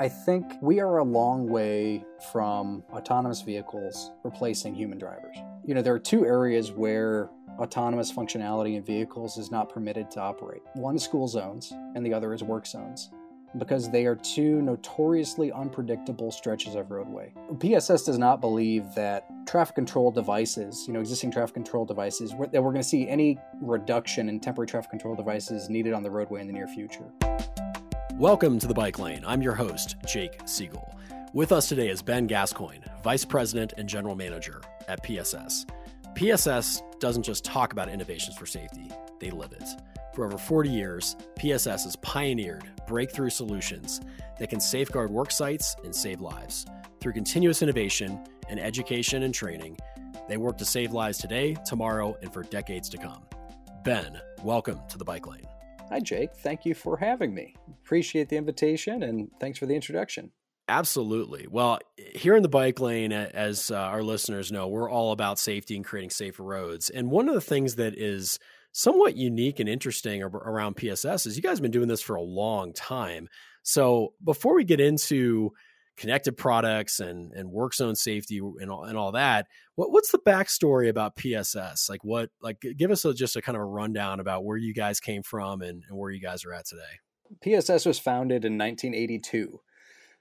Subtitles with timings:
[0.00, 5.36] I think we are a long way from autonomous vehicles replacing human drivers.
[5.64, 7.28] You know, there are two areas where
[7.58, 10.62] autonomous functionality in vehicles is not permitted to operate.
[10.74, 13.10] One is school zones, and the other is work zones
[13.58, 17.32] because they are two notoriously unpredictable stretches of roadway.
[17.58, 22.62] PSS does not believe that traffic control devices, you know, existing traffic control devices, that
[22.62, 26.40] we're going to see any reduction in temporary traffic control devices needed on the roadway
[26.40, 27.10] in the near future.
[28.18, 29.22] Welcome to the Bike Lane.
[29.24, 30.92] I'm your host, Jake Siegel.
[31.34, 35.64] With us today is Ben Gascoigne, Vice President and General Manager at PSS.
[36.16, 38.90] PSS doesn't just talk about innovations for safety,
[39.20, 39.62] they live it.
[40.16, 44.00] For over 40 years, PSS has pioneered breakthrough solutions
[44.40, 46.66] that can safeguard work sites and save lives.
[47.00, 49.78] Through continuous innovation and education and training,
[50.28, 53.22] they work to save lives today, tomorrow, and for decades to come.
[53.84, 55.46] Ben, welcome to the Bike Lane.
[55.90, 56.34] Hi, Jake.
[56.36, 57.54] Thank you for having me.
[57.82, 60.30] Appreciate the invitation and thanks for the introduction.
[60.68, 61.46] Absolutely.
[61.50, 65.76] Well, here in the bike lane, as uh, our listeners know, we're all about safety
[65.76, 66.90] and creating safer roads.
[66.90, 68.38] And one of the things that is
[68.72, 72.22] somewhat unique and interesting around PSS is you guys have been doing this for a
[72.22, 73.28] long time.
[73.62, 75.52] So before we get into
[75.98, 80.18] connected products and and work zone safety and all, and all that, what, what's the
[80.18, 81.88] backstory about PSS?
[81.90, 84.72] Like what like give us a, just a kind of a rundown about where you
[84.72, 86.82] guys came from and, and where you guys are at today.
[87.42, 89.60] PSS was founded in 1982.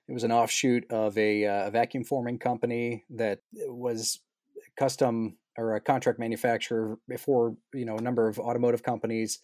[0.09, 4.19] It was an offshoot of a, uh, vacuum forming company that was
[4.77, 9.39] custom or a contract manufacturer before you know a number of automotive companies.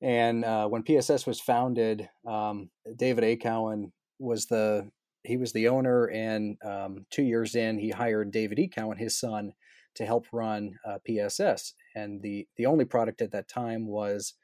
[0.00, 3.36] And uh, when PSS was founded, um, David A.
[3.36, 4.90] Cowan was the
[5.24, 8.68] he was the owner, and um, two years in, he hired David E.
[8.68, 9.52] Cowan, his son,
[9.96, 11.74] to help run uh, PSS.
[11.94, 14.34] And the the only product at that time was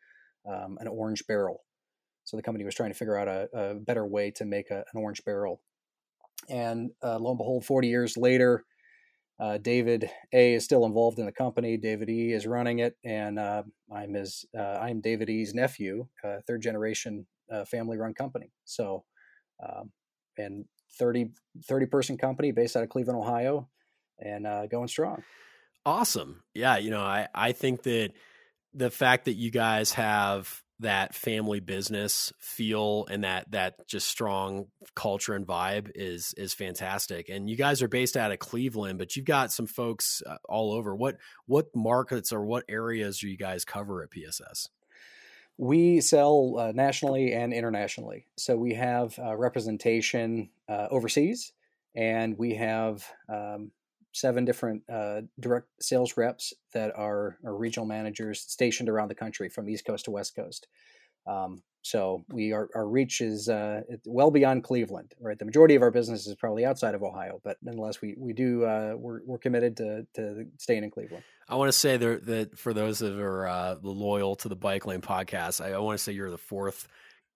[0.49, 1.63] um, an orange barrel.
[2.25, 4.79] So the company was trying to figure out a, a better way to make a,
[4.79, 5.61] an orange barrel.
[6.49, 8.65] And uh, lo and behold, 40 years later,
[9.39, 11.77] uh, David A is still involved in the company.
[11.77, 13.63] David E is running it, and uh,
[13.95, 14.45] I'm his.
[14.57, 17.27] Uh, I'm David E's nephew, uh, third generation
[17.67, 18.51] family run company.
[18.65, 19.05] So,
[19.63, 19.93] um,
[20.39, 20.65] and
[20.99, 21.31] 30,
[21.67, 23.69] 30 person company based out of Cleveland, Ohio,
[24.19, 25.23] and uh, going strong.
[25.87, 26.43] Awesome.
[26.55, 28.13] Yeah, you know, I I think that
[28.73, 34.67] the fact that you guys have that family business feel and that that just strong
[34.97, 37.29] culture and vibe is is fantastic.
[37.29, 40.73] And you guys are based out of Cleveland, but you've got some folks uh, all
[40.73, 40.95] over.
[40.95, 41.17] What
[41.47, 44.69] what markets or what areas do you guys cover at PSS?
[45.57, 48.27] We sell uh, nationally and internationally.
[48.37, 51.53] So we have uh, representation uh, overseas,
[51.95, 53.71] and we have um,
[54.13, 59.49] seven different uh, direct sales reps that are, are, regional managers stationed around the country
[59.49, 60.67] from East Coast to West Coast.
[61.27, 65.39] Um, so we are, our reach is uh, well beyond Cleveland, right?
[65.39, 68.65] The majority of our business is probably outside of Ohio, but nonetheless, we we do
[68.65, 71.25] uh, we're, we're committed to to staying in Cleveland.
[71.47, 74.87] I want to say that, that for those that are uh, loyal to the Bike
[74.87, 76.89] Lane podcast, I, I want to say you're the fourth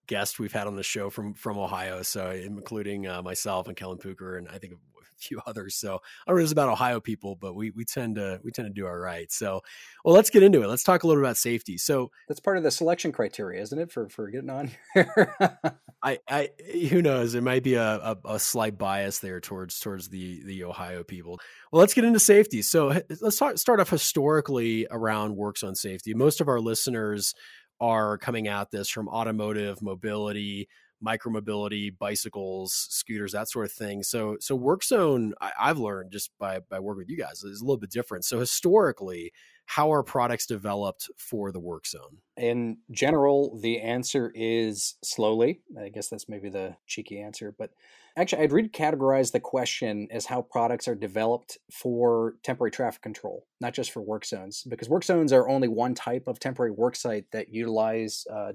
[0.06, 3.98] guest we've had on the show from from Ohio, so including uh, myself and Kellen
[3.98, 4.72] Puker, and I think
[5.18, 5.74] few others.
[5.74, 8.66] So I don't know it's about Ohio people, but we we tend to we tend
[8.68, 9.30] to do our all right.
[9.30, 9.62] So
[10.04, 10.66] well, let's get into it.
[10.66, 11.78] Let's talk a little about safety.
[11.78, 15.34] So that's part of the selection criteria, isn't it, for for getting on here?
[16.02, 16.50] I I
[16.90, 17.32] who knows?
[17.32, 21.40] There might be a, a, a slight bias there towards towards the the Ohio people.
[21.72, 22.62] Well, let's get into safety.
[22.62, 26.14] So let's start start off historically around work zone safety.
[26.14, 27.34] Most of our listeners
[27.80, 30.68] are coming at this from automotive mobility
[31.04, 34.03] micromobility, bicycles, scooters, that sort of thing.
[34.03, 37.60] So, so work zone, I, have learned just by by working with you guys, is
[37.60, 38.25] a little bit different.
[38.25, 39.32] So, historically,
[39.66, 42.19] how are products developed for the work zone?
[42.36, 45.60] In general, the answer is slowly.
[45.78, 47.70] I guess that's maybe the cheeky answer, but
[48.16, 53.75] actually, I'd recategorize the question as how products are developed for temporary traffic control, not
[53.75, 57.30] just for work zones, because work zones are only one type of temporary work site
[57.32, 58.53] that utilize uh,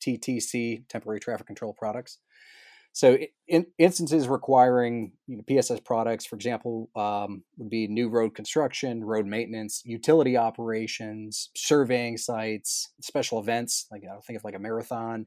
[0.00, 2.18] TTC, temporary traffic control products.
[2.92, 8.34] So, in instances requiring you know, PSS products, for example, um, would be new road
[8.34, 14.54] construction, road maintenance, utility operations, surveying sites, special events like I don't think of like
[14.54, 15.26] a marathon,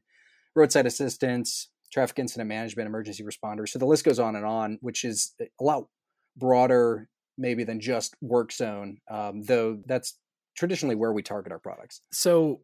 [0.56, 3.68] roadside assistance, traffic incident management, emergency responders.
[3.68, 5.84] So the list goes on and on, which is a lot
[6.36, 7.08] broader
[7.38, 10.18] maybe than just work zone, um, though that's
[10.56, 12.00] traditionally where we target our products.
[12.12, 12.60] So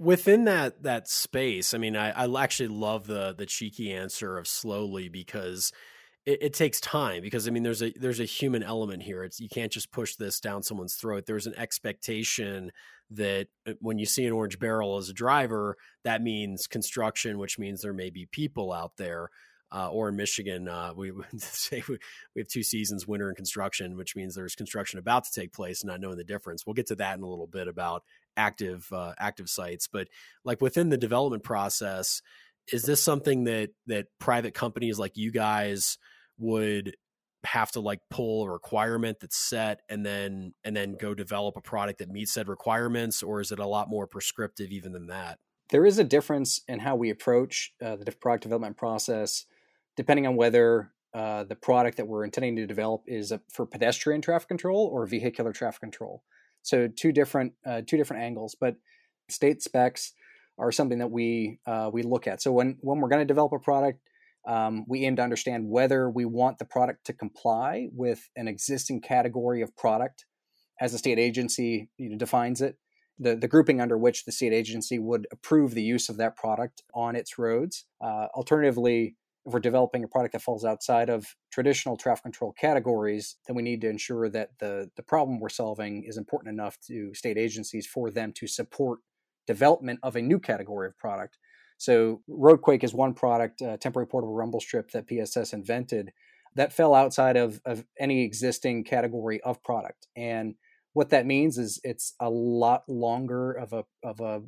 [0.00, 4.48] within that that space, I mean, I, I actually love the the cheeky answer of
[4.48, 5.72] slowly because
[6.26, 7.22] it, it, takes time.
[7.22, 9.22] Because I mean, there's a there's a human element here.
[9.24, 11.24] It's you can't just push this down someone's throat.
[11.26, 12.72] There's an expectation
[13.10, 17.58] that uh, when you see an orange barrel as a driver, that means construction, which
[17.58, 19.30] means there may be people out there.
[19.72, 21.98] uh, or in Michigan, uh, we say we,
[22.34, 25.82] we have two seasons, winter and construction, which means there's construction about to take place,
[25.82, 26.66] and not knowing the difference.
[26.66, 28.02] We'll get to that in a little bit about
[28.36, 30.08] active uh, active sites, but
[30.44, 32.22] like within the development process,
[32.72, 35.98] is this something that that private companies like you guys
[36.38, 36.96] would
[37.44, 41.60] have to like pull a requirement that's set and then and then go develop a
[41.60, 45.38] product that meets said requirements or is it a lot more prescriptive even than that?
[45.70, 49.46] There is a difference in how we approach uh, the product development process
[49.96, 54.20] depending on whether uh, the product that we're intending to develop is a, for pedestrian
[54.20, 56.22] traffic control or vehicular traffic control
[56.62, 58.76] so two different uh, two different angles but
[59.28, 60.12] state specs
[60.58, 63.52] are something that we uh, we look at so when when we're going to develop
[63.52, 64.00] a product
[64.46, 69.00] um, we aim to understand whether we want the product to comply with an existing
[69.00, 70.24] category of product
[70.80, 72.76] as the state agency you know, defines it,
[73.18, 76.82] the, the grouping under which the state agency would approve the use of that product
[76.94, 77.84] on its roads.
[78.02, 79.16] Uh, alternatively,
[79.46, 83.62] if we're developing a product that falls outside of traditional traffic control categories, then we
[83.62, 87.86] need to ensure that the, the problem we're solving is important enough to state agencies
[87.86, 89.00] for them to support
[89.46, 91.38] development of a new category of product
[91.80, 96.12] so RoadQuake is one product, uh, temporary portable rumble strip that PSS invented
[96.54, 100.06] that fell outside of, of any existing category of product.
[100.14, 100.56] And
[100.92, 104.42] what that means is it's a lot longer of a of a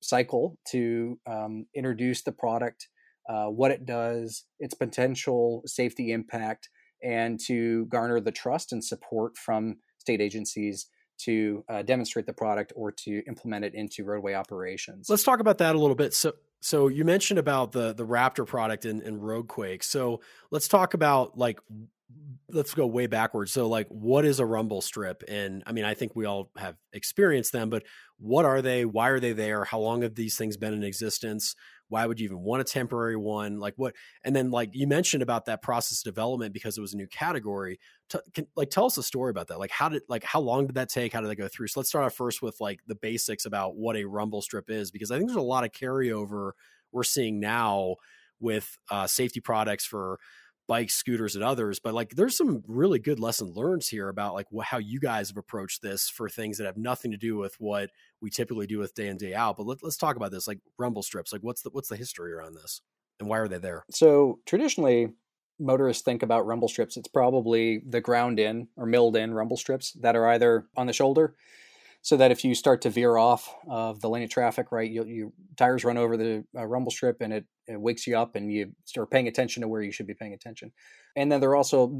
[0.00, 2.88] cycle to um, introduce the product,
[3.30, 6.68] uh, what it does, its potential safety impact,
[7.02, 10.88] and to garner the trust and support from state agencies
[11.18, 15.08] to uh, demonstrate the product or to implement it into roadway operations.
[15.08, 16.12] Let's talk about that a little bit.
[16.12, 19.84] So, so you mentioned about the the Raptor product in, in RoadQuake.
[19.84, 21.60] So let's talk about like
[22.50, 23.52] let's go way backwards.
[23.52, 25.22] So like what is a rumble strip?
[25.28, 27.84] And I mean I think we all have experienced them, but
[28.18, 28.84] what are they?
[28.84, 29.64] Why are they there?
[29.64, 31.54] How long have these things been in existence?
[31.90, 33.58] Why would you even want a temporary one?
[33.58, 33.94] Like what
[34.24, 37.78] and then like you mentioned about that process development because it was a new category.
[38.08, 39.58] T- can, like tell us a story about that.
[39.58, 41.12] Like how did like how long did that take?
[41.12, 41.66] How did that go through?
[41.68, 44.90] So let's start off first with like the basics about what a rumble strip is
[44.90, 46.52] because i think there's a lot of carryover
[46.92, 47.96] we're seeing now
[48.40, 50.18] with uh, safety products for
[50.70, 51.80] bikes, scooters, and others.
[51.80, 55.36] But like, there's some really good lesson learned here about like how you guys have
[55.36, 57.90] approached this for things that have nothing to do with what
[58.20, 59.56] we typically do with day in day out.
[59.56, 61.32] But let, us talk about this, like rumble strips.
[61.32, 62.82] Like, what's the what's the history around this,
[63.18, 63.84] and why are they there?
[63.90, 65.08] So traditionally,
[65.58, 66.96] motorists think about rumble strips.
[66.96, 70.92] It's probably the ground in or milled in rumble strips that are either on the
[70.92, 71.34] shoulder
[72.02, 75.04] so that if you start to veer off of the lane of traffic, right, you,
[75.04, 78.52] you tires run over the uh, rumble strip and it, it, wakes you up and
[78.52, 80.72] you start paying attention to where you should be paying attention.
[81.16, 81.98] And then there are also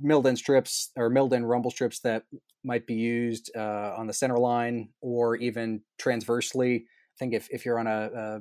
[0.00, 2.24] milled in strips or milled in rumble strips that
[2.64, 6.76] might be used uh, on the center line or even transversely.
[6.76, 8.40] I think if, if you're on a, a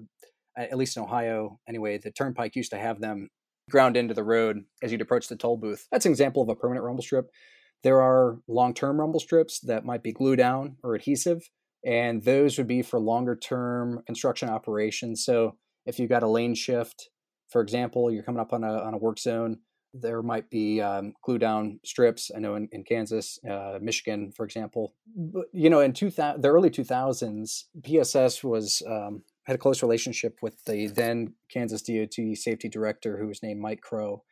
[0.58, 3.30] at least in Ohio anyway, the turnpike used to have them
[3.70, 5.88] ground into the road as you'd approach the toll booth.
[5.92, 7.30] That's an example of a permanent rumble strip.
[7.84, 11.50] There are long term rumble strips that might be glue down or adhesive,
[11.86, 15.24] and those would be for longer term construction operations.
[15.24, 15.56] So
[15.90, 17.10] if you've got a lane shift,
[17.50, 19.60] for example, you're coming up on a, on a work zone,
[19.94, 22.30] there might be um, glue down strips.
[22.36, 24.94] I know in, in Kansas, uh, Michigan, for example.
[25.16, 30.38] But, you know, in 2000, the early 2000s, PSS was um, had a close relationship
[30.44, 34.24] with the then Kansas DOT safety director, who was named Mike Crow,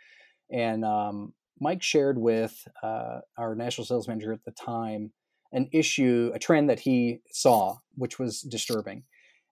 [0.51, 5.11] and um, Mike shared with uh, our national sales manager at the time
[5.53, 9.03] an issue, a trend that he saw, which was disturbing.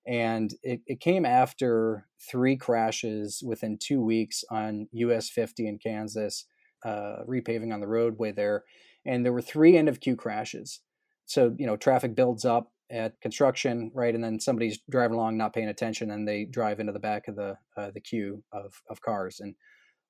[0.07, 6.45] And it, it came after three crashes within two weeks on US 50 in Kansas,
[6.83, 8.63] uh, repaving on the roadway there.
[9.05, 10.81] And there were three end of queue crashes.
[11.25, 14.13] So, you know, traffic builds up at construction, right?
[14.13, 17.35] And then somebody's driving along, not paying attention, and they drive into the back of
[17.35, 19.39] the uh, the queue of, of cars.
[19.39, 19.55] And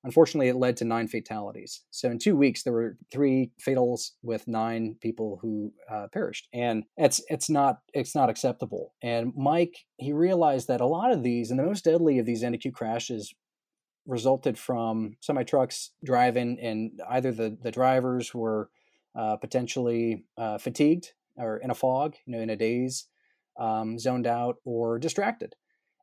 [0.04, 1.82] Unfortunately, it led to nine fatalities.
[1.90, 6.84] So in two weeks, there were three fatals with nine people who uh, perished, and
[6.96, 8.94] it's it's not it's not acceptable.
[9.02, 12.44] And Mike he realized that a lot of these, and the most deadly of these
[12.44, 13.34] NQ crashes,
[14.06, 18.70] resulted from semi trucks driving, and either the the drivers were
[19.16, 23.06] uh, potentially uh, fatigued or in a fog, you know, in a daze,
[23.58, 25.54] um, zoned out, or distracted.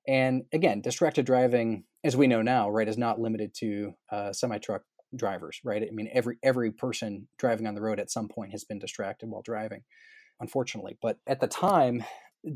[0.07, 4.57] And again, distracted driving, as we know now, right, is not limited to uh, semi
[4.57, 4.83] truck
[5.15, 5.81] drivers, right?
[5.81, 9.29] I mean, every every person driving on the road at some point has been distracted
[9.29, 9.83] while driving,
[10.39, 10.98] unfortunately.
[11.01, 12.03] But at the time,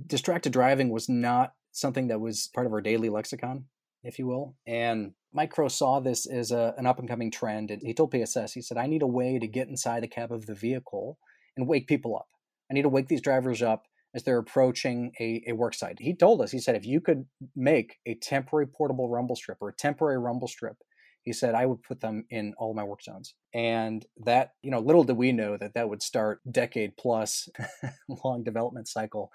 [0.08, 3.66] distracted driving was not something that was part of our daily lexicon,
[4.04, 4.56] if you will.
[4.66, 7.72] And Mike Crow saw this as a, an up and coming trend.
[7.72, 10.32] And he told PSS, he said, I need a way to get inside the cab
[10.32, 11.18] of the vehicle
[11.56, 12.28] and wake people up.
[12.70, 13.84] I need to wake these drivers up
[14.18, 15.98] as they're approaching a, a work site.
[16.00, 19.70] He told us, he said, if you could make a temporary portable rumble strip or
[19.70, 20.76] a temporary rumble strip,
[21.22, 23.36] he said I would put them in all my work zones.
[23.54, 27.48] And that, you know, little did we know that that would start decade plus
[28.24, 29.32] long development cycle.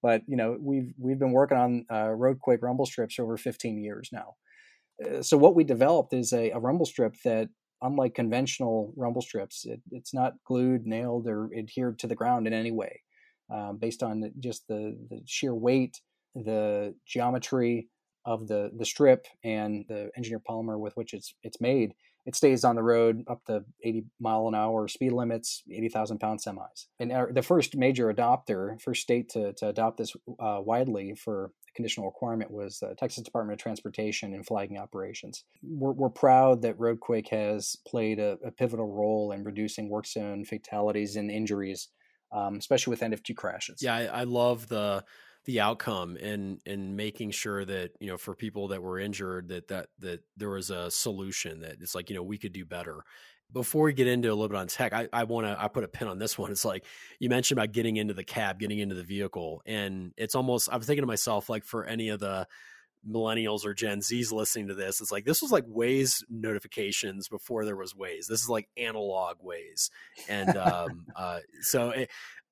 [0.00, 4.10] But you know, we've we've been working on uh, RoadQuake rumble strips over 15 years
[4.12, 4.36] now.
[5.04, 7.48] Uh, so what we developed is a, a rumble strip that
[7.82, 12.52] unlike conventional rumble strips, it, it's not glued, nailed, or adhered to the ground in
[12.52, 13.02] any way,
[13.52, 16.00] um, based on just the, the sheer weight,
[16.34, 17.88] the geometry
[18.26, 21.94] of the the strip, and the engineered polymer with which it's it's made.
[22.26, 26.40] It stays on the road up to 80 mile an hour speed limits, 80,000 pound
[26.40, 26.86] semis.
[26.98, 32.06] And the first major adopter, first state to, to adopt this uh, widely for conditional
[32.06, 35.44] requirement was the Texas Department of Transportation in flagging operations.
[35.62, 40.44] We're, we're proud that RoadQuake has played a, a, pivotal role in reducing work zone
[40.44, 41.88] fatalities and injuries,
[42.32, 43.82] um, especially with NFT crashes.
[43.82, 45.04] Yeah, I, I love the
[45.46, 49.68] the outcome and and making sure that you know for people that were injured that
[49.68, 53.04] that that there was a solution that it's like you know we could do better
[53.52, 55.84] before we get into a little bit on tech, I, I want to I put
[55.84, 56.50] a pin on this one.
[56.50, 56.84] It's like
[57.18, 60.80] you mentioned about getting into the cab, getting into the vehicle, and it's almost I'm
[60.80, 62.46] thinking to myself like for any of the
[63.08, 67.64] millennials or Gen Zs listening to this, it's like this was like Waze notifications before
[67.64, 68.26] there was Waze.
[68.26, 69.90] This is like analog Waze,
[70.28, 72.10] and um, uh, so it,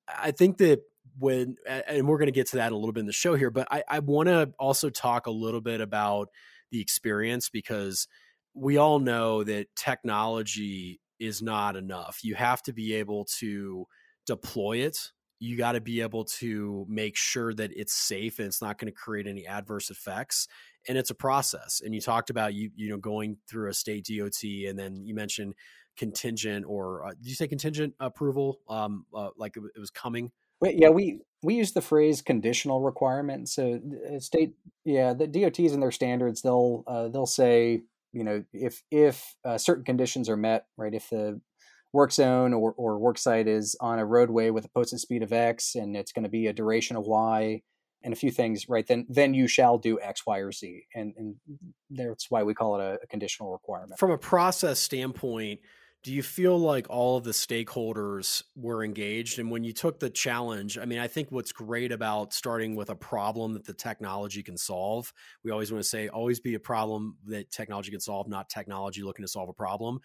[0.09, 0.81] I think that
[1.19, 3.51] when and we're going to get to that a little bit in the show here,
[3.51, 6.29] but I, I want to also talk a little bit about
[6.71, 8.07] the experience because
[8.55, 12.21] we all know that technology is not enough.
[12.23, 13.87] You have to be able to
[14.27, 14.97] deploy it.
[15.41, 18.93] You got to be able to make sure that it's safe and it's not going
[18.93, 20.49] to create any adverse effects.
[20.89, 21.81] And it's a process.
[21.85, 25.15] And you talked about you you know going through a state DOT, and then you
[25.15, 25.55] mentioned
[25.97, 28.61] contingent or uh, did you say contingent approval?
[28.69, 30.31] Um, uh, like it, it was coming.
[30.61, 33.49] Wait, yeah, we we use the phrase conditional requirement.
[33.49, 33.81] So
[34.13, 34.55] uh, state,
[34.85, 39.59] yeah, the DOTs and their standards, they'll uh, they'll say you know if if uh,
[39.59, 41.41] certain conditions are met right if the
[41.93, 45.33] work zone or, or work site is on a roadway with a posted speed of
[45.33, 47.63] x and it's going to be a duration of y
[48.03, 48.87] and a few things right?
[48.87, 51.37] Then then you shall do x y or z and and
[51.91, 53.99] that's why we call it a, a conditional requirement.
[53.99, 55.61] From a process standpoint
[56.05, 59.41] do you feel like all of the stakeholders were engaged?
[59.41, 62.91] And when you took the challenge i mean i think what's great about starting with
[62.91, 65.13] a problem that the technology can solve
[65.45, 69.03] we always want to say always be a problem that technology can solve not technology
[69.03, 69.99] looking to solve a problem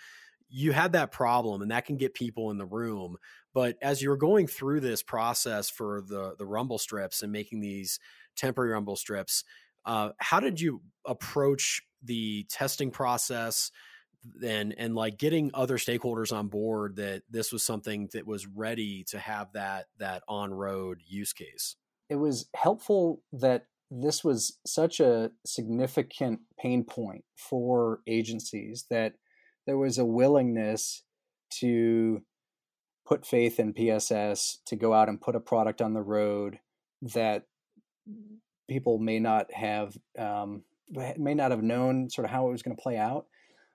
[0.55, 3.17] you had that problem and that can get people in the room
[3.53, 7.99] but as you're going through this process for the the rumble strips and making these
[8.35, 9.43] temporary rumble strips
[9.85, 13.71] uh, how did you approach the testing process
[14.43, 19.03] and and like getting other stakeholders on board that this was something that was ready
[19.09, 21.75] to have that that on road use case?
[22.09, 29.13] It was helpful that this was such a significant pain point for agencies that
[29.65, 31.03] there was a willingness
[31.59, 32.21] to
[33.05, 36.59] put faith in PSS to go out and put a product on the road
[37.01, 37.43] that
[38.69, 40.63] people may not have um,
[41.17, 43.25] may not have known sort of how it was going to play out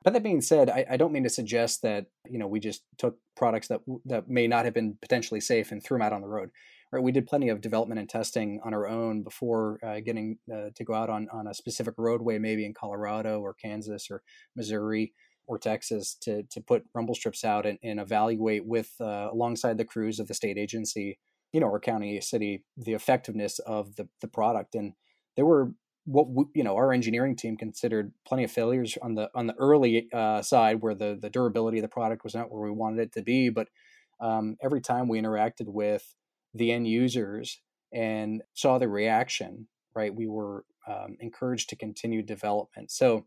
[0.04, 2.83] but that being said, I, I, don't mean to suggest that you know we just
[2.99, 6.21] took products that that may not have been potentially safe and threw them out on
[6.21, 6.50] the road.
[6.90, 10.71] Right, we did plenty of development and testing on our own before uh, getting uh,
[10.75, 14.23] to go out on on a specific roadway, maybe in Colorado or Kansas or
[14.54, 15.12] Missouri
[15.49, 19.85] or Texas, to to put rumble strips out and, and evaluate with uh, alongside the
[19.85, 21.19] crews of the state agency,
[21.52, 24.76] you know, or county, city, the effectiveness of the the product.
[24.76, 24.93] And
[25.35, 25.73] there were
[26.09, 29.55] what we, you know our engineering team considered plenty of failures on the on the
[29.59, 33.00] early uh, side where the the durability of the product was not where we wanted
[33.00, 33.69] it to be but
[34.21, 36.14] um, every time we interacted with
[36.55, 37.61] the end users
[37.93, 43.26] and saw the reaction right we were um, encouraged to continue development so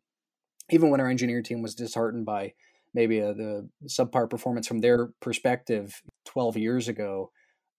[0.72, 2.54] even when our engineering team was disheartened by
[2.94, 7.32] maybe a, uh, the subpar performance from their perspective 12 years ago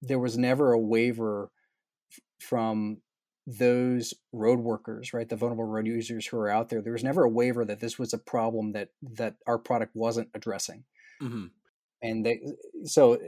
[0.03, 1.51] there was never a waiver
[2.41, 2.99] from
[3.47, 7.25] those road workers, right, the vulnerable road users who are out there, there was never
[7.25, 10.85] a waiver that this was a problem that that our product wasn't addressing.
[11.23, 11.47] Mm-hmm.
[12.03, 12.41] And they,
[12.85, 13.19] so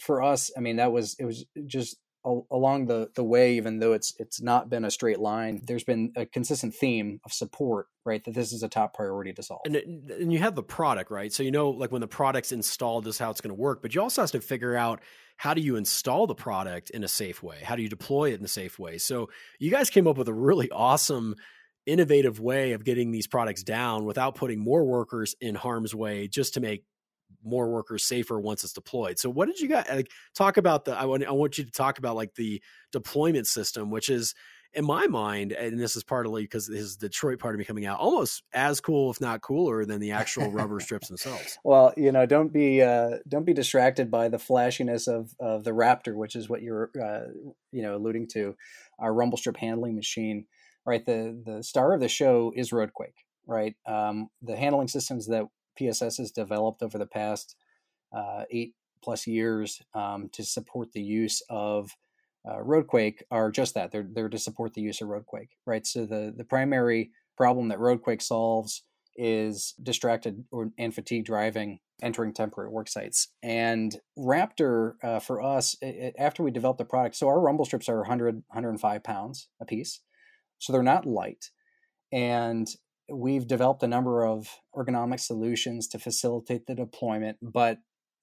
[0.00, 3.92] for us, I mean, that was it was just along the the way even though
[3.92, 8.24] it's it's not been a straight line there's been a consistent theme of support right
[8.24, 9.60] that this is a top priority to solve.
[9.64, 11.32] And, uh, and you have the product right?
[11.32, 13.82] So you know like when the product's installed this is how it's going to work
[13.82, 15.00] but you also have to figure out
[15.40, 17.60] how do you install the product in a safe way?
[17.62, 18.98] How do you deploy it in a safe way?
[18.98, 21.34] So you guys came up with a really awesome
[21.86, 26.52] innovative way of getting these products down without putting more workers in harm's way just
[26.54, 26.84] to make
[27.44, 29.18] more workers safer once it's deployed.
[29.18, 31.70] So what did you guys like talk about the I want I want you to
[31.70, 34.34] talk about like the deployment system which is
[34.72, 37.86] in my mind, and this is partly because this his Detroit part of me coming
[37.86, 41.58] out, almost as cool, if not cooler, than the actual rubber strips themselves.
[41.64, 45.72] Well, you know, don't be uh, don't be distracted by the flashiness of of the
[45.72, 47.32] Raptor, which is what you're uh,
[47.72, 48.54] you know alluding to,
[48.98, 50.46] our rumble strip handling machine.
[50.86, 53.14] Right, the the star of the show is RoadQuake.
[53.46, 55.46] Right, um, the handling systems that
[55.76, 57.56] PSS has developed over the past
[58.12, 61.90] uh, eight plus years um, to support the use of
[62.48, 63.92] uh, RoadQuake are just that.
[63.92, 65.86] They're they're to support the use of RoadQuake, right?
[65.86, 68.82] So the the primary problem that RoadQuake solves
[69.16, 73.28] is distracted or and fatigue driving entering temporary work sites.
[73.42, 77.88] And Raptor uh, for us, it, after we developed the product, so our rumble strips
[77.88, 80.00] are 100 105 pounds a piece,
[80.58, 81.50] so they're not light,
[82.10, 82.68] and
[83.12, 87.38] we've developed a number of ergonomic solutions to facilitate the deployment.
[87.42, 87.78] But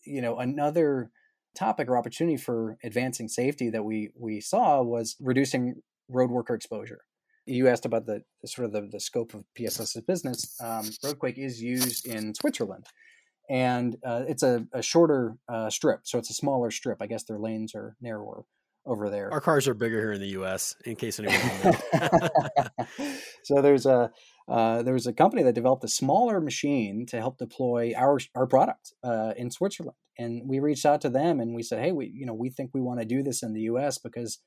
[0.05, 1.11] you know another
[1.55, 7.01] topic or opportunity for advancing safety that we we saw was reducing road worker exposure.
[7.45, 10.59] You asked about the, sort of the, the, scope of PSS's business.
[10.61, 12.87] Um, RoadQuake is used in Switzerland,
[13.49, 17.01] and uh, it's a, a shorter uh, strip, so it's a smaller strip.
[17.01, 18.43] I guess their lanes are narrower
[18.85, 19.31] over there.
[19.31, 20.75] Our cars are bigger here in the U.S.
[20.85, 21.77] In case anyone.
[23.43, 24.11] so there's a
[24.47, 28.47] uh, there was a company that developed a smaller machine to help deploy our our
[28.47, 32.07] product uh, in Switzerland, and we reached out to them and we said, hey, we
[32.13, 33.97] you know we think we want to do this in the U.S.
[33.97, 34.39] because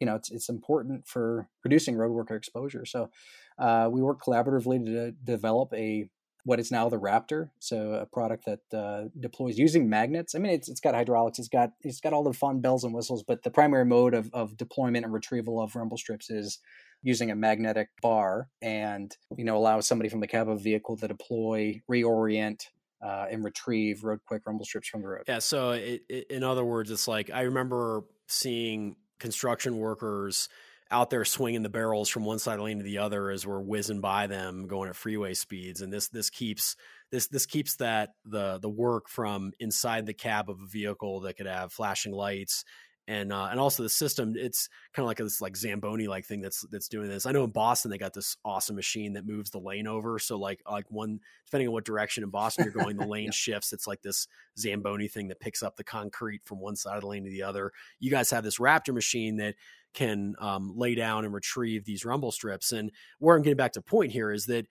[0.00, 2.84] you know it's it's important for reducing road worker exposure.
[2.84, 3.10] So
[3.58, 6.08] uh, we worked collaboratively to develop a
[6.44, 10.34] what is now the Raptor, so a product that uh, deploys using magnets.
[10.34, 12.94] I mean, it's it's got hydraulics, it's got it's got all the fun bells and
[12.94, 16.58] whistles, but the primary mode of, of deployment and retrieval of rumble strips is
[17.02, 20.96] using a magnetic bar, and you know allows somebody from the cab of a vehicle
[20.98, 22.66] to deploy, reorient,
[23.02, 25.24] uh, and retrieve RoadQuake rumble strips from the road.
[25.26, 25.38] Yeah.
[25.38, 30.48] So it, it, in other words, it's like I remember seeing construction workers
[30.90, 33.46] out there swinging the barrels from one side of the lane to the other as
[33.46, 35.80] we're whizzing by them going at freeway speeds.
[35.80, 36.76] And this this keeps
[37.10, 41.36] this this keeps that the the work from inside the cab of a vehicle that
[41.36, 42.64] could have flashing lights
[43.06, 46.40] and uh, and also the system it's kind of like this like zamboni like thing
[46.40, 47.26] that's that's doing this.
[47.26, 50.38] I know in boston they got this awesome machine that moves the lane over so
[50.38, 53.30] like like one depending on what direction in boston you're going the lane yeah.
[53.32, 53.72] shifts.
[53.72, 54.26] It's like this
[54.58, 57.42] zamboni thing that picks up the concrete from one side of the lane to the
[57.42, 57.72] other.
[58.00, 59.54] You guys have this raptor machine that
[59.92, 62.90] can um, lay down and retrieve these rumble strips and
[63.20, 64.66] where i'm getting back to point here is that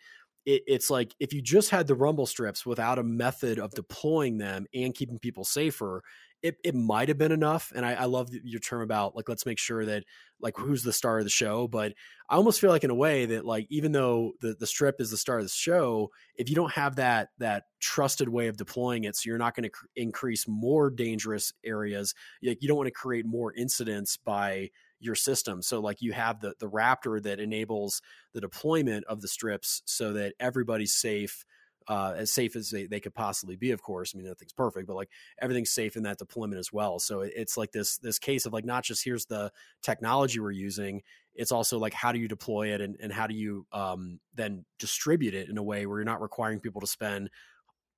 [0.46, 4.38] it, it's like if you just had the rumble strips without a method of deploying
[4.38, 6.04] them and keeping people safer
[6.44, 7.72] it, it might have been enough.
[7.74, 10.04] And I, I love your term about like, let's make sure that
[10.42, 11.70] like who's the star of the show.
[11.70, 11.94] But
[12.30, 15.10] I almost feel like in a way that like, even though the, the strip is
[15.10, 19.06] the star of the show, if you don't have that, that trusted way of deploying
[19.06, 22.14] it, so you're not going to cr- increase more dangerous areas.
[22.44, 25.62] Like you don't want to create more incidents by your system.
[25.62, 28.02] So like you have the, the Raptor that enables
[28.34, 31.46] the deployment of the strips so that everybody's safe
[31.88, 33.72] uh, as safe as they, they could possibly be.
[33.72, 35.10] Of course, I mean nothing's perfect, but like
[35.42, 37.00] everything's safe in that deployment as well.
[37.00, 40.52] So it, it's like this this case of like not just here's the technology we're
[40.52, 41.02] using,
[41.36, 44.66] it's also like how do you deploy it and, and how do you um, then
[44.80, 47.30] distribute it in a way where you're not requiring people to spend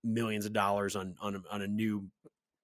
[0.03, 2.09] millions of dollars on on, on a new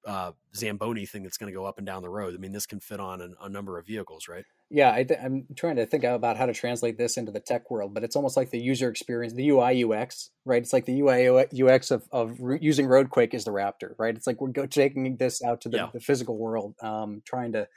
[0.05, 2.34] uh, Zamboni thing that's going to go up and down the road.
[2.34, 4.45] I mean, this can fit on a, a number of vehicles, right?
[4.73, 7.93] Yeah, I am trying to think about how to translate this into the tech world,
[7.93, 10.62] but it's almost like the user experience, the UI UX, right?
[10.62, 11.27] It's like the UI
[11.62, 14.15] UX of, of using RoadQuake is the Raptor, right?
[14.15, 15.89] It's like we're go, taking this out to the, yeah.
[15.93, 17.67] the physical world, um, trying to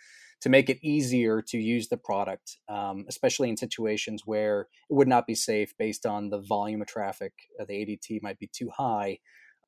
[0.43, 5.09] to make it easier to use the product, um, especially in situations where it would
[5.09, 7.33] not be safe based on the volume of traffic.
[7.59, 9.19] Uh, the ADT might be too high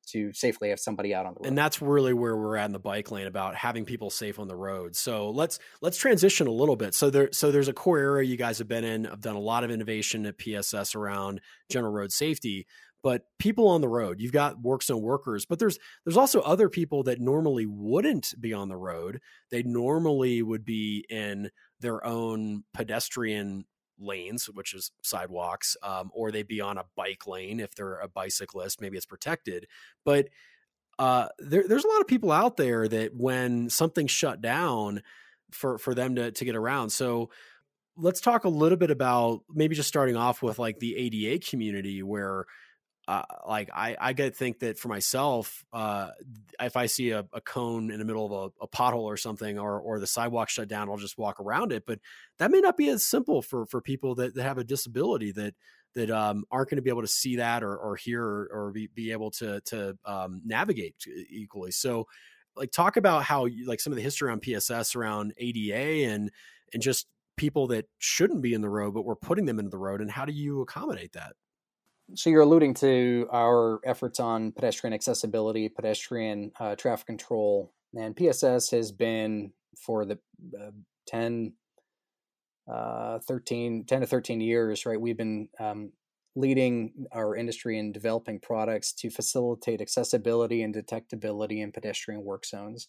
[0.07, 1.47] to safely have somebody out on the road.
[1.47, 4.47] And that's really where we're at in the bike lane about having people safe on
[4.47, 4.95] the road.
[4.95, 6.93] So let's let's transition a little bit.
[6.93, 9.05] So there so there's a core area you guys have been in.
[9.05, 12.67] I've done a lot of innovation at PSS around general road safety.
[13.03, 16.67] But people on the road, you've got work zone workers, but there's there's also other
[16.67, 19.21] people that normally wouldn't be on the road.
[19.51, 23.65] They normally would be in their own pedestrian
[23.99, 28.07] lanes, which is sidewalks, um, or they'd be on a bike lane if they're a
[28.07, 28.81] bicyclist.
[28.81, 29.67] Maybe it's protected,
[30.05, 30.27] but
[30.99, 35.03] uh, there, there's a lot of people out there that when something's shut down
[35.51, 36.89] for for them to to get around.
[36.89, 37.29] So
[37.95, 42.03] let's talk a little bit about maybe just starting off with like the ADA community
[42.03, 42.45] where
[43.07, 46.09] uh, like I, I get think that for myself, uh,
[46.59, 49.57] if I see a, a, cone in the middle of a, a, pothole or something,
[49.57, 51.85] or or the sidewalk shut down, I'll just walk around it.
[51.85, 51.99] But
[52.37, 55.55] that may not be as simple for for people that, that have a disability that
[55.95, 58.71] that um, aren't going to be able to see that or, or hear or, or
[58.71, 60.95] be, be able to to um, navigate
[61.29, 61.71] equally.
[61.71, 62.07] So,
[62.57, 66.29] like talk about how like some of the history around PSS around ADA and
[66.73, 69.77] and just people that shouldn't be in the road, but we're putting them into the
[69.77, 70.01] road?
[70.01, 71.33] And how do you accommodate that?
[72.15, 78.69] So you're alluding to our efforts on pedestrian accessibility, pedestrian uh, traffic control, and PSS
[78.71, 80.17] has been for the
[80.59, 80.71] uh,
[81.07, 81.53] 10,
[82.71, 84.99] uh, 13, 10 to 13 years, right?
[84.99, 85.91] We've been um,
[86.35, 92.87] leading our industry in developing products to facilitate accessibility and detectability in pedestrian work zones.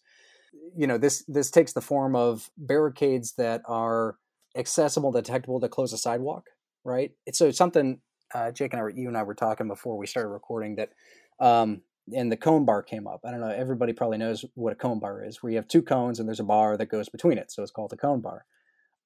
[0.76, 4.16] You know, this this takes the form of barricades that are
[4.56, 6.44] accessible, detectable to close a sidewalk,
[6.84, 7.12] right?
[7.32, 8.00] So something
[8.34, 10.90] uh, Jake and I, you and I were talking before we started recording that,
[11.40, 11.82] um,
[12.14, 13.20] and the cone bar came up.
[13.24, 13.50] I don't know.
[13.50, 16.40] Everybody probably knows what a cone bar is, where you have two cones and there's
[16.40, 18.44] a bar that goes between it, so it's called a cone bar.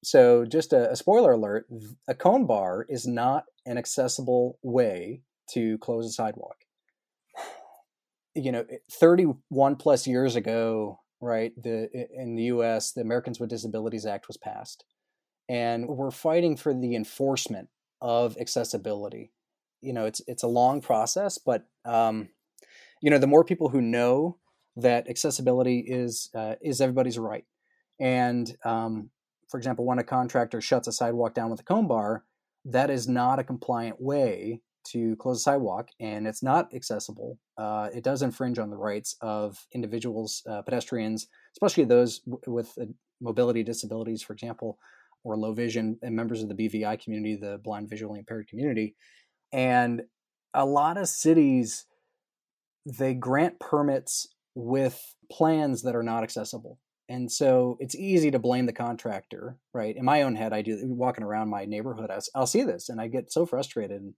[0.03, 1.67] So, just a, a spoiler alert:
[2.07, 6.57] a cone bar is not an accessible way to close a sidewalk.
[8.35, 11.51] You know, 31 plus years ago, right?
[11.61, 14.85] The in the U.S., the Americans with Disabilities Act was passed,
[15.47, 17.69] and we're fighting for the enforcement
[18.03, 19.31] of accessibility.
[19.81, 22.29] You know, it's it's a long process, but um,
[23.01, 24.37] you know, the more people who know
[24.75, 27.45] that accessibility is uh, is everybody's right,
[27.99, 29.09] and um,
[29.49, 32.23] for example, when a contractor shuts a sidewalk down with a cone bar,
[32.65, 37.39] that is not a compliant way to close a sidewalk, and it's not accessible.
[37.57, 42.73] Uh, it does infringe on the rights of individuals, uh, pedestrians, especially those w- with
[42.81, 42.85] uh,
[43.21, 44.77] mobility disabilities, for example,
[45.23, 48.95] or low vision and members of the BVI community, the blind visually impaired community.
[49.51, 50.03] And
[50.53, 51.85] a lot of cities,
[52.85, 56.79] they grant permits with plans that are not accessible.
[57.09, 59.95] And so it's easy to blame the contractor, right?
[59.95, 63.07] In my own head, I do walking around my neighborhood, I'll, see this and I
[63.07, 64.13] get so frustrated.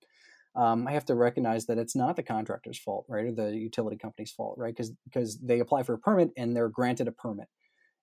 [0.55, 3.97] Um, I have to recognize that it's not the contractor's fault, right, or the utility
[3.97, 4.73] company's fault, right?
[4.73, 7.49] Because because they apply for a permit and they're granted a permit,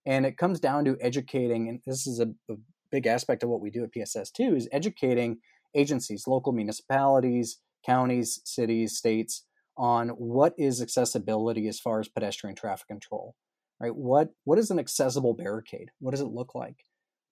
[0.04, 1.70] and it comes down to educating.
[1.70, 2.56] And this is a, a
[2.92, 5.38] big aspect of what we do at PSS too is educating
[5.74, 9.44] agencies, local municipalities, counties, cities, states
[9.76, 13.34] on what is accessibility as far as pedestrian traffic control.
[13.80, 13.94] Right?
[13.94, 15.90] What what is an accessible barricade?
[15.98, 16.84] What does it look like?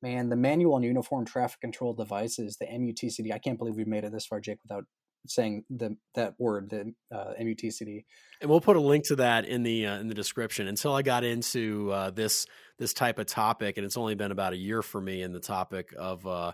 [0.02, 3.32] Man, the manual and uniform traffic control devices, the MUTCD.
[3.32, 4.84] I can't believe we've made it this far, Jake, without
[5.26, 8.04] saying the that word, the uh, MUTCD.
[8.40, 10.66] And we'll put a link to that in the uh, in the description.
[10.66, 12.46] Until I got into uh, this
[12.78, 15.40] this type of topic, and it's only been about a year for me in the
[15.40, 16.52] topic of uh,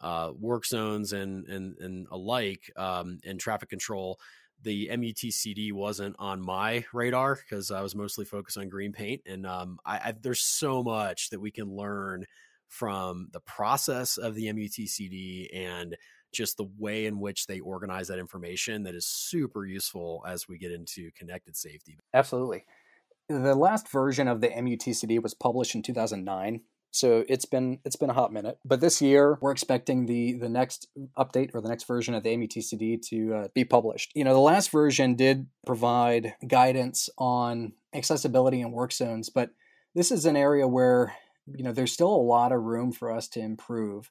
[0.00, 4.18] uh, work zones and and and alike um, and traffic control.
[4.62, 9.46] The MUTCD wasn't on my radar because I was mostly focused on green paint, and
[9.46, 12.24] um, I, I, there's so much that we can learn
[12.68, 15.96] from the process of the MUTCD and
[16.32, 20.58] just the way in which they organize that information that is super useful as we
[20.58, 21.98] get into connected safety.
[22.12, 22.64] Absolutely.
[23.28, 26.62] The last version of the MUTCD was published in 2009.
[26.90, 30.48] So it's been it's been a hot minute, but this year we're expecting the the
[30.48, 30.88] next
[31.18, 34.12] update or the next version of the MUTCD to uh, be published.
[34.14, 39.50] You know, the last version did provide guidance on accessibility and work zones, but
[39.94, 41.14] this is an area where
[41.46, 44.10] you know there's still a lot of room for us to improve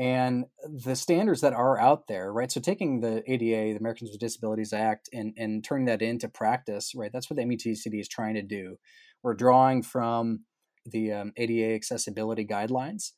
[0.00, 2.50] and the standards that are out there, right?
[2.50, 6.94] So taking the ADA, the Americans with Disabilities Act, and and turning that into practice,
[6.96, 7.12] right?
[7.12, 8.78] That's what the MUTCD is trying to do.
[9.22, 10.46] We're drawing from
[10.86, 13.10] the um, ADA accessibility guidelines,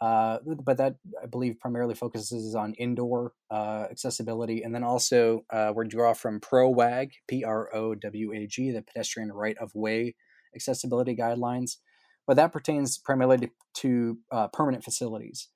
[0.00, 5.74] uh, but that I believe primarily focuses on indoor uh, accessibility, and then also uh,
[5.76, 10.14] we draw from PROWAG, P R O W A G, the Pedestrian Right of Way
[10.56, 11.76] accessibility guidelines,
[12.26, 15.48] but that pertains primarily to, to uh, permanent facilities.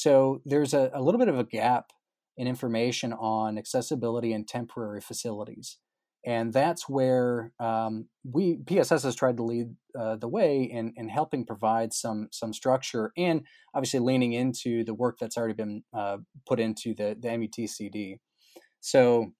[0.00, 1.90] So there's a, a little bit of a gap
[2.38, 5.76] in information on accessibility in temporary facilities.
[6.24, 11.10] And that's where um, we PSS has tried to lead uh, the way in, in
[11.10, 13.42] helping provide some some structure and
[13.74, 16.16] obviously leaning into the work that's already been uh,
[16.48, 18.20] put into the, the MUTCD.
[18.80, 19.32] So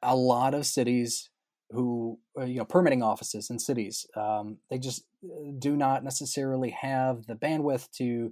[0.00, 1.28] a lot of cities
[1.70, 6.70] who uh, you know permitting offices in cities um, they just uh, do not necessarily
[6.70, 8.30] have the bandwidth to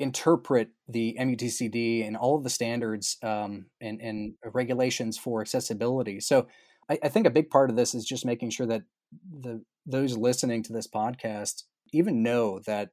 [0.00, 6.20] interpret the MUTCD and all of the standards um, and, and, regulations for accessibility.
[6.20, 6.46] So
[6.90, 8.82] I, I, think a big part of this is just making sure that
[9.30, 12.88] the those listening to this podcast even know that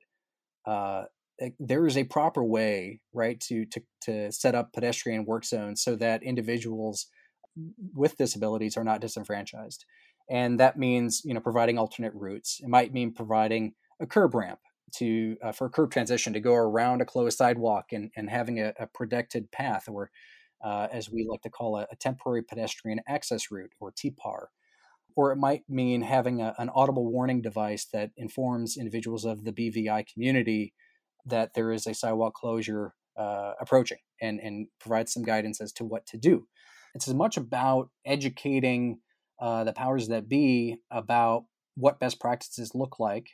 [0.66, 1.06] uh,
[1.60, 5.96] there is a proper way, right, to, to to set up pedestrian work zones so
[5.96, 7.08] that individuals
[7.96, 9.86] with disabilities are not disenfranchised.
[10.30, 12.60] And that means, you know, providing alternate routes.
[12.62, 14.60] It might mean providing a curb ramp
[14.96, 18.60] to uh, for a curb transition to go around a closed sidewalk and, and having
[18.60, 20.10] a, a protected path or
[20.64, 24.48] uh, as we like to call a, a, temporary pedestrian access route or TPAR.
[25.16, 29.52] Or it might mean having a, an audible warning device that informs individuals of the
[29.52, 30.74] BVI community
[31.26, 35.86] that there is a sidewalk closure uh, approaching and, and provide some guidance as to
[35.86, 36.48] what to do.
[36.96, 39.00] It's as much about educating
[39.40, 41.46] uh, the powers that be about
[41.76, 43.30] what best practices look like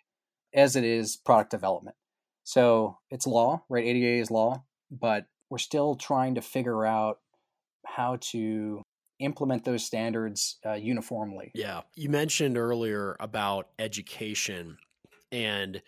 [0.53, 1.95] as it is product development.
[2.43, 3.85] So it's law, right?
[3.85, 7.19] ADA is law, but we're still trying to figure out
[7.85, 8.81] how to
[9.19, 11.51] implement those standards uh, uniformly.
[11.53, 11.81] Yeah.
[11.95, 14.77] You mentioned earlier about education
[15.31, 15.81] and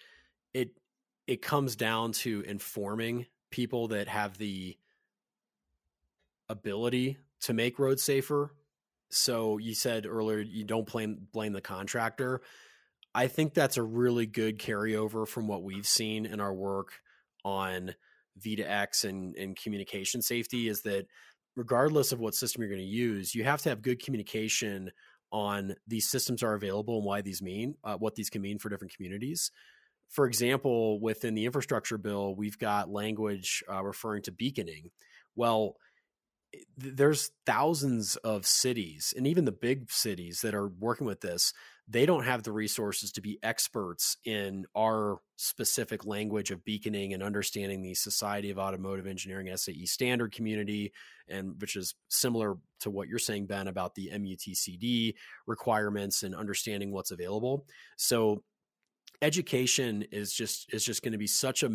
[0.53, 0.71] it
[1.27, 4.77] it comes down to informing people that have the
[6.49, 8.53] ability to make roads safer.
[9.09, 12.41] So you said earlier you don't blame blame the contractor.
[13.15, 16.89] I think that's a really good carryover from what we've seen in our work
[17.45, 17.95] on
[18.41, 21.07] V2X and, and communication safety is that
[21.55, 24.91] regardless of what system you're going to use, you have to have good communication
[25.31, 28.67] on these systems are available and why these mean, uh, what these can mean for
[28.67, 29.49] different communities.
[30.09, 34.91] For example, within the infrastructure bill, we've got language uh, referring to beaconing.
[35.37, 35.77] Well,
[36.77, 41.53] there's thousands of cities and even the big cities that are working with this
[41.87, 47.21] they don't have the resources to be experts in our specific language of beaconing and
[47.21, 50.91] understanding the society of automotive engineering sae standard community
[51.27, 55.13] and which is similar to what you're saying ben about the mutcd
[55.45, 57.65] requirements and understanding what's available
[57.97, 58.41] so
[59.21, 61.71] education is just is just going to be such a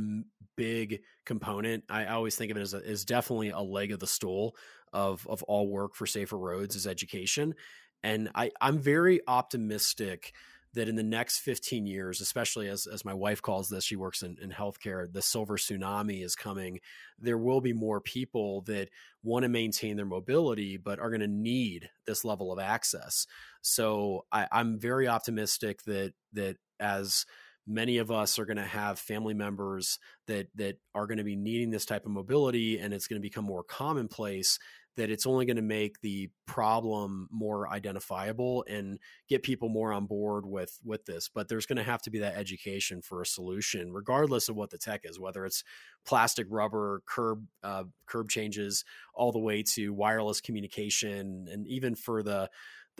[0.57, 1.85] big component.
[1.88, 4.55] I always think of it as a, as definitely a leg of the stool
[4.92, 7.55] of of all work for safer roads is education,
[8.02, 10.32] and I I'm very optimistic
[10.74, 14.22] that in the next 15 years, especially as, as my wife calls this, she works
[14.22, 16.78] in, in healthcare, the silver tsunami is coming.
[17.18, 18.88] There will be more people that
[19.24, 23.26] want to maintain their mobility, but are going to need this level of access.
[23.62, 27.26] So I, I'm very optimistic that that as
[27.66, 31.36] many of us are going to have family members that that are going to be
[31.36, 34.58] needing this type of mobility and it's going to become more commonplace
[34.96, 38.98] that it's only going to make the problem more identifiable and
[39.29, 42.18] get people more on board with with this but there's going to have to be
[42.18, 45.62] that education for a solution regardless of what the tech is whether it's
[46.05, 52.22] plastic rubber curb uh, curb changes all the way to wireless communication and even for
[52.22, 52.48] the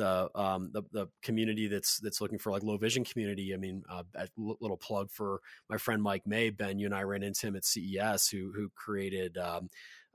[0.01, 3.53] the um, the, the community that's that's looking for like low vision community.
[3.53, 6.49] I mean, uh, a little plug for my friend Mike May.
[6.49, 9.37] Ben, you and I ran into him at CES, who who created.
[9.37, 9.69] Um,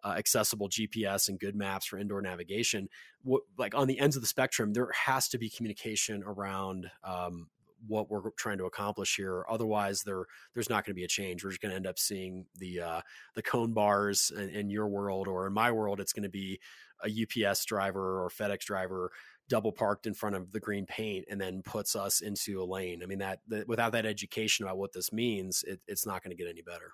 [0.06, 2.88] uh, accessible GPS and good maps for indoor navigation.
[3.24, 7.48] What, like on the ends of the spectrum, there has to be communication around um,
[7.88, 9.46] what we're trying to accomplish here.
[9.50, 11.44] Otherwise, there there's not going to be a change.
[11.44, 13.02] We're just going to end up seeing the uh,
[13.34, 16.60] the cone bars in, in, your world, or in my world, it's going to be
[17.04, 17.10] a
[17.48, 19.12] UPS driver or FedEx driver
[19.48, 23.02] double parked in front of the green paint and then puts us into a lane.
[23.04, 26.36] I mean that, that without that education about what this means, it, it's not going
[26.36, 26.94] to get any better.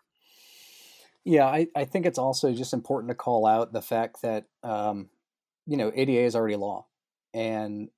[1.23, 5.10] Yeah, I, I think it's also just important to call out the fact that um,
[5.67, 6.88] you know ADA is already law,
[7.34, 7.89] and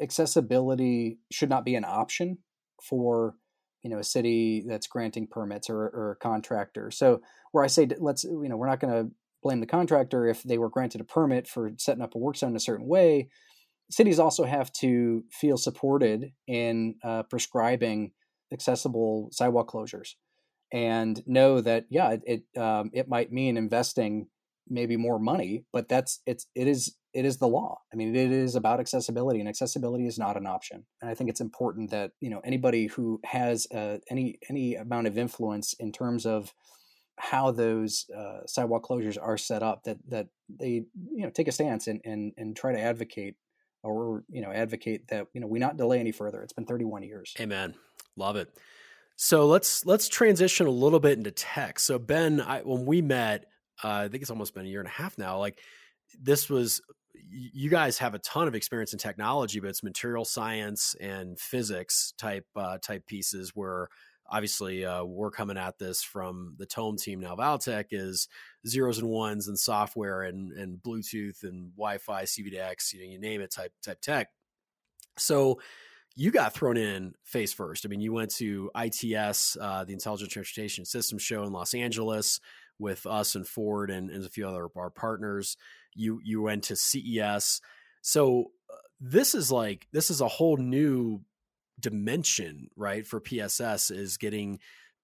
[0.00, 2.38] accessibility should not be an option
[2.82, 3.36] for
[3.82, 6.90] you know a city that's granting permits or, or a contractor.
[6.90, 7.20] So
[7.52, 9.10] where I say let's you know we're not going to
[9.42, 12.50] blame the contractor if they were granted a permit for setting up a work zone
[12.50, 13.28] in a certain way
[13.90, 18.12] cities also have to feel supported in uh, prescribing
[18.52, 20.14] accessible sidewalk closures
[20.72, 24.28] and know that yeah it it, um, it might mean investing
[24.68, 28.32] maybe more money but that's it's it is it is the law i mean it
[28.32, 32.10] is about accessibility and accessibility is not an option and i think it's important that
[32.20, 36.52] you know anybody who has uh, any any amount of influence in terms of
[37.18, 41.52] how those uh, sidewalk closures are set up that that they you know take a
[41.52, 43.36] stance and and, and try to advocate
[43.82, 46.42] or you know advocate that you know we not delay any further.
[46.42, 47.34] It's been 31 years.
[47.40, 47.74] Amen.
[48.16, 48.50] Love it.
[49.16, 51.78] So let's let's transition a little bit into tech.
[51.78, 53.46] So Ben, I, when we met,
[53.82, 55.38] uh, I think it's almost been a year and a half now.
[55.38, 55.58] Like
[56.20, 56.82] this was,
[57.14, 62.12] you guys have a ton of experience in technology, but it's material science and physics
[62.18, 63.88] type uh, type pieces where
[64.28, 68.28] obviously uh, we're coming at this from the tome team now valtech is
[68.66, 73.40] zeros and ones and software and, and bluetooth and wi-fi cv2x you know you name
[73.40, 74.28] it type type tech
[75.16, 75.60] so
[76.16, 77.86] you got thrown in face first.
[77.86, 82.40] I mean you went to ITS uh, the intelligent transportation systems show in los angeles
[82.78, 85.56] with us and ford and, and a few other our partners.
[85.94, 87.60] You you went to CES
[88.06, 91.22] so uh, this is like this is a whole new
[91.80, 94.60] dimension, right, for PSS is getting,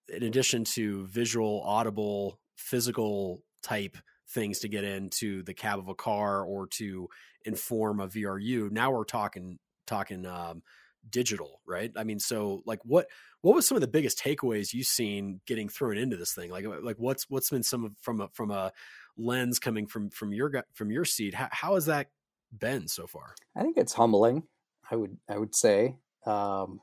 [0.08, 3.96] in addition to visual, audible, physical type
[4.28, 7.08] things to get into the cab of a car or to
[7.44, 8.70] inform a VRU.
[8.70, 10.62] Now we're talking talking um,
[11.08, 11.90] digital, right?
[11.96, 13.06] I mean, so like what
[13.40, 16.50] what was some of the biggest takeaways you've seen getting thrown into this thing?
[16.50, 18.72] Like like what's what's been some of, from a from a
[19.16, 21.34] lens coming from from your from your seat?
[21.34, 22.08] How, how has that
[22.56, 23.34] been so far?
[23.56, 24.44] I think it's humbling.
[24.90, 26.80] I would I would say, um,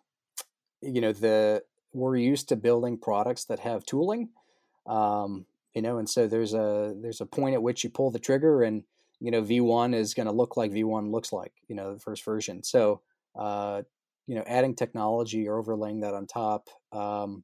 [0.82, 4.30] you know, the we're used to building products that have tooling,
[4.86, 8.20] um, you know, and so there's a there's a point at which you pull the
[8.20, 8.84] trigger and
[9.20, 12.24] you know V1 is going to look like V1 looks like you know the first
[12.24, 12.64] version.
[12.64, 13.02] So
[13.36, 13.84] uh,
[14.30, 17.44] you know, adding technology or overlaying that on top, um,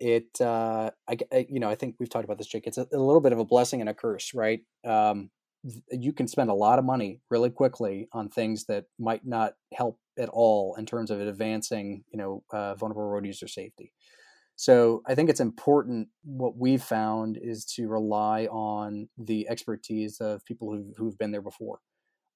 [0.00, 2.66] it uh, I, I, you know I think we've talked about this, Jake.
[2.66, 4.60] It's a, a, little bit of a blessing and a curse, right?
[4.86, 5.28] Um,
[5.90, 9.98] you can spend a lot of money really quickly on things that might not help
[10.18, 13.92] at all in terms of advancing, you know, uh, vulnerable road user safety.
[14.54, 16.08] So I think it's important.
[16.24, 21.42] What we've found is to rely on the expertise of people who've, who've been there
[21.42, 21.80] before,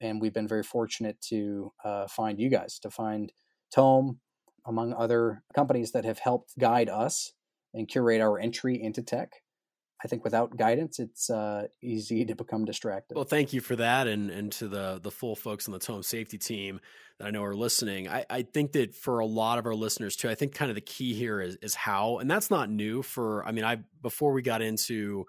[0.00, 3.32] and we've been very fortunate to uh, find you guys, to find
[3.74, 4.20] Tome,
[4.66, 7.32] among other companies that have helped guide us
[7.72, 9.32] and curate our entry into tech
[10.02, 13.16] I think without guidance, it's uh, easy to become distracted.
[13.16, 16.02] Well, thank you for that, and and to the the full folks on the Tome
[16.02, 16.80] Safety team
[17.18, 18.08] that I know are listening.
[18.08, 20.74] I, I think that for a lot of our listeners too, I think kind of
[20.74, 23.02] the key here is is how, and that's not new.
[23.02, 25.26] For I mean, I before we got into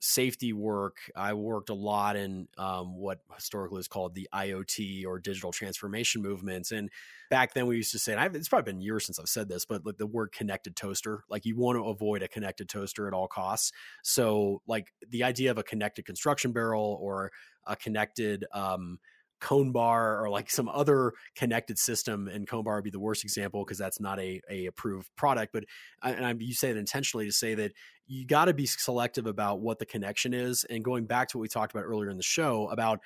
[0.00, 5.18] safety work, I worked a lot in um, what historically is called the IoT or
[5.18, 6.70] digital transformation movements.
[6.70, 6.90] And
[7.30, 9.48] back then, we used to say, and I've, it's probably been years since I've said
[9.48, 13.08] this, but like the word connected toaster, like you want to avoid a connected toaster
[13.08, 13.72] at all costs.
[14.02, 17.32] So, like the idea of a connected construction barrel or
[17.66, 18.98] a connected um,
[19.40, 23.24] cone bar or like some other connected system and cone bar would be the worst
[23.24, 25.64] example because that's not a, a approved product but
[26.02, 27.72] and I, you say it intentionally to say that
[28.06, 31.42] you got to be selective about what the connection is and going back to what
[31.42, 33.00] we talked about earlier in the show about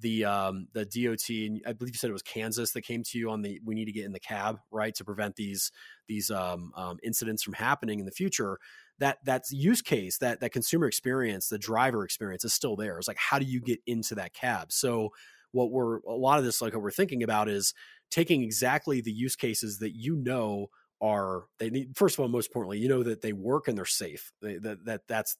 [0.00, 3.18] the um the DOT and I believe you said it was Kansas that came to
[3.18, 5.72] you on the we need to get in the cab right to prevent these
[6.06, 8.58] these um, um, incidents from happening in the future
[8.98, 12.98] that that use case that that consumer experience the driver experience is still there.
[12.98, 14.72] It's like how do you get into that cab?
[14.72, 15.10] So
[15.52, 17.74] what we're a lot of this like what we're thinking about is
[18.10, 20.68] taking exactly the use cases that you know
[21.00, 23.84] are they need first of all most importantly you know that they work and they're
[23.84, 24.32] safe.
[24.42, 25.36] They, that, that that's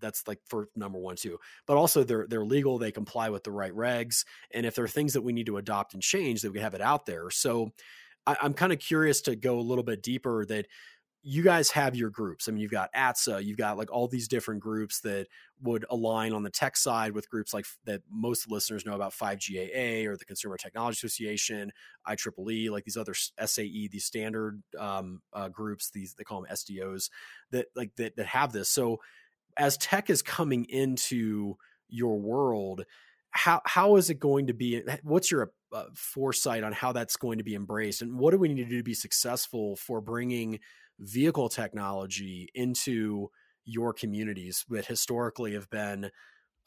[0.00, 1.38] that's like for number one too.
[1.66, 4.88] But also they're they're legal they comply with the right regs and if there are
[4.88, 7.30] things that we need to adopt and change that we have it out there.
[7.30, 7.72] So
[8.26, 10.66] I, i'm kind of curious to go a little bit deeper that
[11.22, 12.48] you guys have your groups.
[12.48, 15.26] I mean, you've got ATSA, you've got like all these different groups that
[15.60, 20.06] would align on the tech side with groups like that most listeners know about 5GAA
[20.06, 21.72] or the Consumer Technology Association,
[22.06, 27.10] IEEE, like these other SAE, these standard um, uh, groups, these they call them SDOs
[27.50, 28.68] that like that that have this.
[28.68, 28.98] So
[29.56, 31.56] as tech is coming into
[31.88, 32.84] your world,
[33.30, 34.82] how how is it going to be?
[35.02, 38.48] What's your uh, foresight on how that's going to be embraced, and what do we
[38.48, 40.60] need to do to be successful for bringing
[40.98, 43.30] vehicle technology into
[43.64, 46.10] your communities that historically have been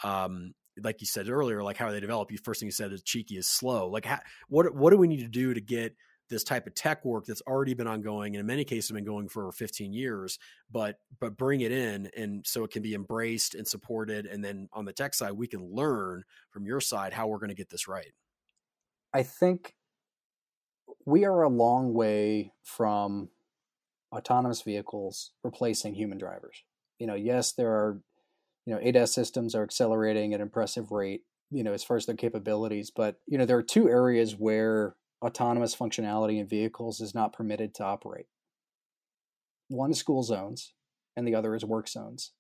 [0.04, 3.02] um, like you said earlier like how they develop you first thing you said is
[3.02, 3.88] cheeky is slow.
[3.88, 5.96] Like how, what what do we need to do to get
[6.30, 9.28] this type of tech work that's already been ongoing and in many cases been going
[9.28, 10.40] for 15 years
[10.72, 14.70] but but bring it in and so it can be embraced and supported and then
[14.72, 17.70] on the tech side we can learn from your side how we're going to get
[17.70, 18.14] this right?
[19.14, 19.76] I think
[21.06, 23.30] we are a long way from
[24.12, 26.64] autonomous vehicles replacing human drivers.
[27.00, 28.02] You know, yes, there are,
[28.66, 32.06] you know, ADAS systems are accelerating at an impressive rate, you know, as far as
[32.06, 37.16] their capabilities, but, you know, there are two areas where autonomous functionality in vehicles is
[37.16, 38.26] not permitted to operate.
[39.68, 40.74] One is school zones,
[41.16, 42.34] and the other is work zones,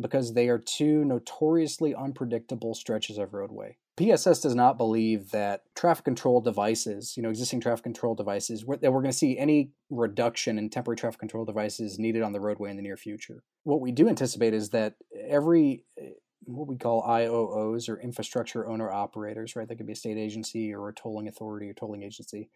[0.00, 3.76] because they are two notoriously unpredictable stretches of roadway.
[3.98, 8.90] PSS does not believe that traffic control devices, you know, existing traffic control devices, that
[8.90, 12.70] we're going to see any reduction in temporary traffic control devices needed on the roadway
[12.70, 13.42] in the near future.
[13.64, 14.94] What we do anticipate is that
[15.28, 16.12] every eh,
[16.44, 19.68] what we call IOOs or infrastructure owner operators, right?
[19.68, 22.48] That could be a state agency or a tolling authority or tolling agency,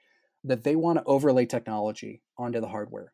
[0.42, 3.12] that they want to overlay technology onto the hardware.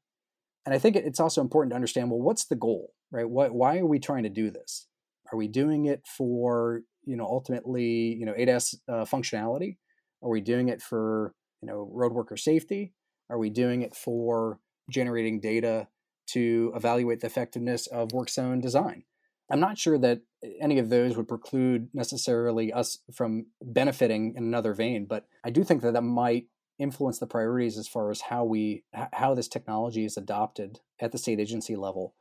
[0.64, 3.28] And I think it's also important to understand well, what's the goal, right?
[3.28, 4.88] Why are we trying to do this?
[5.32, 9.76] Are we doing it for you know ultimately you know ADAS uh, functionality?
[10.22, 12.94] Are we doing it for you know road worker safety?
[13.30, 14.58] Are we doing it for
[14.90, 15.88] generating data
[16.28, 19.04] to evaluate the effectiveness of work zone design?
[19.50, 20.22] I'm not sure that
[20.60, 25.62] any of those would preclude necessarily us from benefiting in another vein, but I do
[25.62, 26.46] think that that might
[26.78, 31.18] influence the priorities as far as how we how this technology is adopted at the
[31.18, 32.14] state agency level.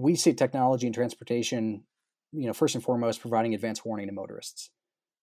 [0.00, 1.82] We see technology and transportation
[2.32, 4.70] you know, first and foremost, providing advance warning to motorists,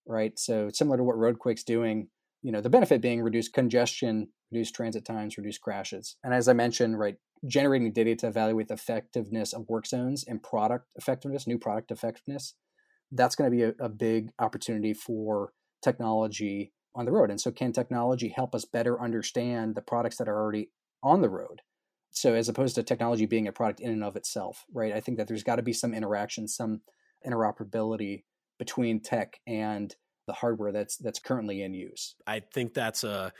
[0.07, 0.37] right?
[0.37, 2.07] So similar to what RoadQuake's doing,
[2.41, 6.17] you know, the benefit being reduced congestion reduce transit times, reduce crashes.
[6.23, 7.15] And as I mentioned, right,
[7.47, 12.55] generating data to evaluate the effectiveness of work zones and product effectiveness, new product effectiveness,
[13.11, 15.51] that's going to be a, a big opportunity for
[15.83, 17.29] technology on the road.
[17.29, 20.69] And so, can technology help us better understand the products that are already
[21.03, 21.61] on the road?
[22.15, 24.93] So, as opposed to technology being a product in and of itself, right?
[24.93, 26.79] I think that there's got to be some interaction, some
[27.27, 28.23] interoperability
[28.57, 29.93] between tech and
[30.25, 32.15] the hardware that's that's currently in use.
[32.25, 33.33] I think that's a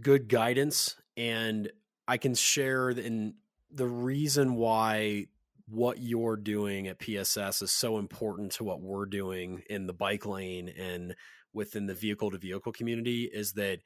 [0.00, 1.70] good guidance, and
[2.06, 3.34] I can share in
[3.72, 5.26] the reason why
[5.68, 10.24] what you're doing at PSS is so important to what we're doing in the bike
[10.24, 11.16] lane and
[11.52, 13.80] within the vehicle to vehicle community is that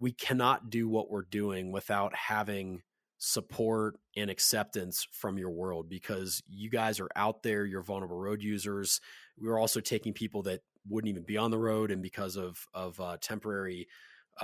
[0.00, 2.82] we cannot do what we're doing without having
[3.18, 8.42] support and acceptance from your world because you guys are out there you're vulnerable road
[8.42, 9.00] users.
[9.38, 13.00] We're also taking people that wouldn't even be on the road and because of of
[13.00, 13.88] uh, temporary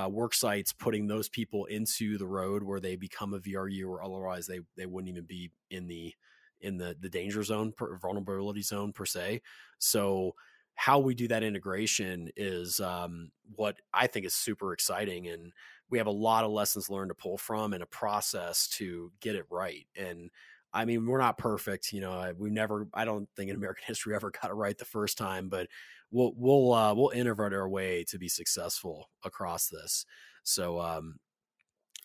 [0.00, 4.02] uh, work sites putting those people into the road where they become a VRU or
[4.02, 6.14] otherwise they they wouldn't even be in the
[6.60, 9.42] in the the danger zone per, vulnerability zone per se.
[9.78, 10.34] So
[10.74, 15.52] how we do that integration is um, what I think is super exciting and
[15.90, 19.34] we have a lot of lessons learned to pull from and a process to get
[19.34, 20.30] it right and
[20.72, 22.32] I mean, we're not perfect, you know.
[22.38, 25.48] We never, I don't think in American history ever got it right the first time,
[25.48, 25.66] but
[26.10, 30.04] we'll we'll uh, we'll innovate our way to be successful across this.
[30.42, 31.16] So um,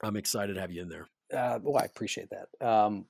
[0.04, 1.08] I'm excited to have you in there.
[1.34, 2.66] Uh, well, I appreciate that.
[2.66, 3.06] Um,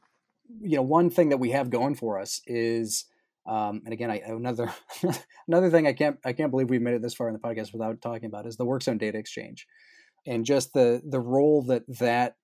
[0.61, 3.05] you know, one thing that we have going for us is,
[3.45, 4.73] um, and again, I another
[5.47, 7.73] another thing I can't I can't believe we've made it this far in the podcast
[7.73, 9.67] without talking about is the WorkZone Data Exchange,
[10.25, 12.35] and just the the role that that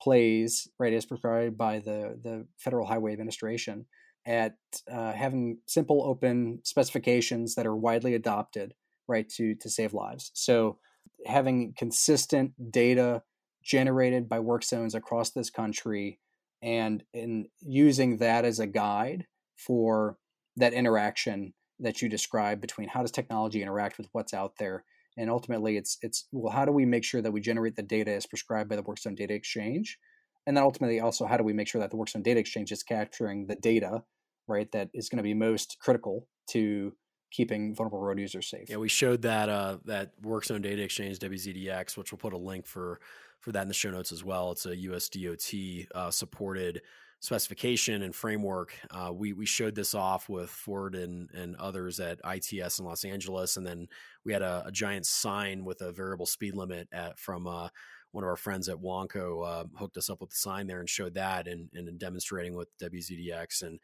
[0.00, 3.86] plays right as prescribed by the the Federal Highway Administration
[4.26, 4.56] at
[4.90, 8.74] uh, having simple open specifications that are widely adopted
[9.06, 10.30] right to to save lives.
[10.34, 10.78] So
[11.26, 13.22] having consistent data
[13.64, 16.20] generated by work zones across this country
[16.62, 19.26] and in using that as a guide
[19.56, 20.16] for
[20.56, 24.84] that interaction that you described between how does technology interact with what's out there
[25.18, 28.12] and ultimately it's it's well how do we make sure that we generate the data
[28.12, 29.98] as prescribed by the workzone data exchange?
[30.46, 32.82] And then ultimately also how do we make sure that the workzone data exchange is
[32.82, 34.04] capturing the data
[34.46, 36.94] right that is going to be most critical to
[37.30, 38.70] keeping vulnerable road users safe?
[38.70, 42.66] Yeah we showed that uh, that workzone data exchange wzdx which we'll put a link
[42.66, 43.00] for
[43.40, 44.52] for that in the show notes as well.
[44.52, 46.82] It's a usdot uh, supported
[47.20, 52.20] specification and framework uh, we we showed this off with ford and and others at
[52.24, 53.88] ITS in los angeles and then
[54.24, 57.68] we had a, a giant sign with a variable speed limit at from uh,
[58.12, 60.88] one of our friends at Wanco uh, hooked us up with the sign there and
[60.88, 63.80] showed that and, and demonstrating with WZDX and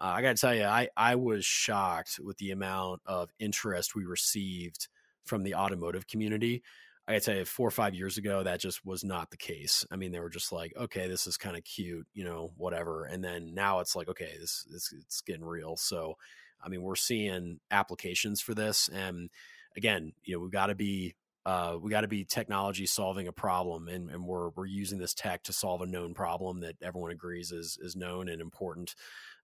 [0.00, 3.96] uh, I got to tell you, I, I was shocked with the amount of interest
[3.96, 4.88] we received
[5.24, 6.62] from the automotive community.
[7.08, 9.86] I got to four or five years ago, that just was not the case.
[9.90, 13.04] I mean, they were just like, okay, this is kind of cute, you know, whatever.
[13.04, 15.76] And then now it's like, okay, this, this it's getting real.
[15.76, 16.18] So,
[16.62, 19.30] I mean, we're seeing applications for this, and
[19.74, 21.14] again, you know, we've got to be
[21.46, 25.14] uh, we got to be technology solving a problem, and, and we're we're using this
[25.14, 28.94] tech to solve a known problem that everyone agrees is is known and important.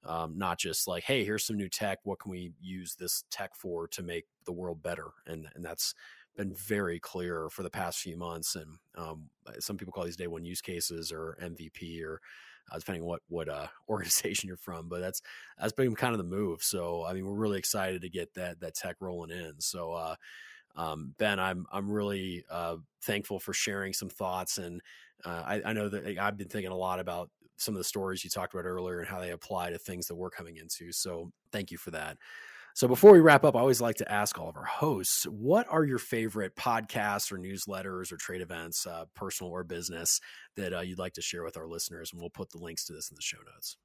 [0.04, 2.00] Um, not just like, hey, here's some new tech.
[2.02, 5.12] What can we use this tech for to make the world better?
[5.26, 5.94] And and that's
[6.36, 8.56] been very clear for the past few months.
[8.56, 9.28] And um,
[9.60, 12.20] some people call these day one use cases or MVP or
[12.72, 14.88] uh, depending on what what uh, organization you're from.
[14.88, 15.22] But that's
[15.58, 16.62] that's been kind of the move.
[16.62, 19.54] So I mean, we're really excited to get that that tech rolling in.
[19.60, 19.92] So.
[19.92, 20.16] Uh,
[20.76, 24.80] um, ben, I'm I'm really uh, thankful for sharing some thoughts, and
[25.24, 28.24] uh, I, I, know that I've been thinking a lot about some of the stories
[28.24, 30.92] you talked about earlier and how they apply to things that we're coming into.
[30.92, 32.18] So thank you for that.
[32.74, 35.68] So before we wrap up, I always like to ask all of our hosts, what
[35.70, 40.20] are your favorite podcasts or newsletters or trade events, uh, personal or business,
[40.56, 42.10] that uh, you'd like to share with our listeners?
[42.10, 43.76] And we'll put the links to this in the show notes.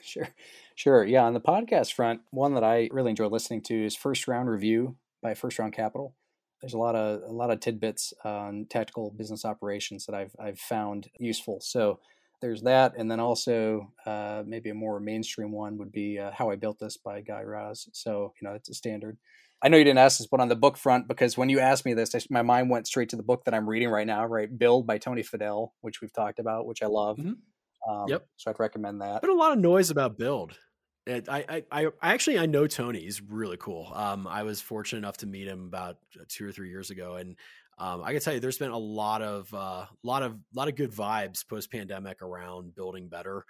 [0.02, 0.28] sure,
[0.74, 1.04] sure.
[1.04, 4.48] Yeah, on the podcast front, one that I really enjoy listening to is First Round
[4.48, 6.14] Review by First Round Capital.
[6.62, 10.58] There's a lot of a lot of tidbits on tactical business operations that I've I've
[10.58, 11.60] found useful.
[11.60, 12.00] So
[12.44, 16.50] there's that, and then also uh, maybe a more mainstream one would be uh, "How
[16.50, 17.88] I Built This" by Guy Raz.
[17.94, 19.16] So you know it's a standard.
[19.62, 21.86] I know you didn't ask this, but on the book front, because when you asked
[21.86, 24.58] me this, my mind went straight to the book that I'm reading right now, right?
[24.58, 27.16] "Build" by Tony Fadell, which we've talked about, which I love.
[27.16, 27.90] Mm-hmm.
[27.90, 28.26] Um, yep.
[28.36, 29.22] So I'd recommend that.
[29.22, 30.58] But a lot of noise about "Build."
[31.06, 33.00] I, I, I actually I know Tony.
[33.00, 33.90] He's really cool.
[33.94, 37.16] Um, I was fortunate enough to meet him about uh, two or three years ago,
[37.16, 37.36] and
[37.78, 40.76] um, I can tell you, there's been a lot of, uh, lot of, lot of
[40.76, 43.44] good vibes post pandemic around building better,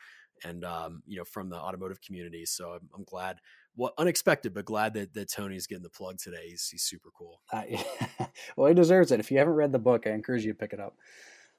[0.45, 2.45] and um, you know, from the automotive community.
[2.47, 3.39] So I'm, I'm glad.
[3.77, 6.49] Well, unexpected, but glad that, that Tony's getting the plug today.
[6.49, 7.41] He's, he's super cool.
[7.53, 7.62] Uh,
[8.57, 9.20] well, he deserves it.
[9.20, 10.97] If you haven't read the book, I encourage you to pick it up.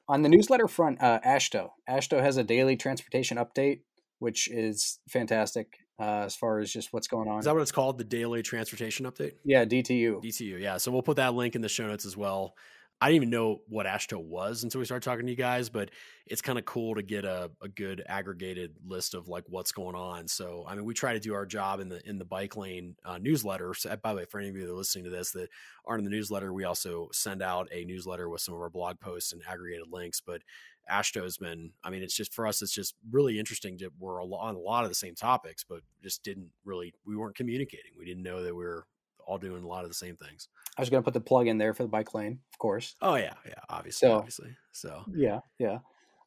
[0.07, 1.71] On the newsletter front, uh, AASHTO.
[1.89, 3.81] AASHTO has a daily transportation update,
[4.19, 7.39] which is fantastic uh, as far as just what's going on.
[7.39, 7.97] Is that what it's called?
[7.97, 9.33] The daily transportation update?
[9.43, 10.23] Yeah, DTU.
[10.23, 10.77] DTU, yeah.
[10.77, 12.55] So we'll put that link in the show notes as well.
[13.01, 15.91] I didn't even know what AASHTO was until we started talking to you guys, but
[16.27, 19.95] it's kind of cool to get a, a good aggregated list of like what's going
[19.95, 20.29] on.
[20.29, 22.95] So, I mean, we try to do our job in the in the bike lane
[23.03, 23.73] uh, newsletter.
[23.73, 25.49] So, by the way, for any of you that are listening to this that
[25.85, 28.99] aren't in the newsletter, we also send out a newsletter with some of our blog
[29.01, 30.21] posts and aggregated links.
[30.21, 30.41] But
[30.87, 34.55] Has been, I mean, it's just for us, it's just really interesting to we're on
[34.55, 37.91] a lot of the same topics, but just didn't really we weren't communicating.
[37.97, 38.85] We didn't know that we are
[39.27, 40.47] all doing a lot of the same things.
[40.77, 42.95] I was going to put the plug in there for the bike lane, of course.
[43.01, 44.55] Oh yeah, yeah, obviously, so, obviously.
[44.71, 45.79] So yeah, yeah.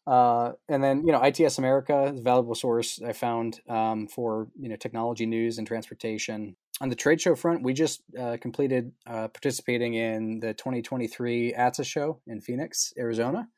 [0.06, 4.48] Uh, and then you know, ITS America is a valuable source I found um, for
[4.58, 6.56] you know technology news and transportation.
[6.80, 11.84] On the trade show front, we just uh, completed uh, participating in the 2023 ATSA
[11.84, 13.48] show in Phoenix, Arizona,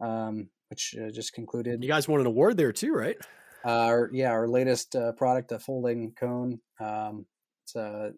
[0.00, 1.82] um, which uh, just concluded.
[1.82, 3.16] You guys won an award there too, right?
[3.64, 6.60] Our yeah, our latest uh, product, a folding cone.
[6.80, 7.26] Um,
[7.64, 8.12] it's a,